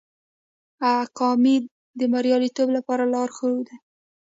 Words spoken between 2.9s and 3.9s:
لارښود دی.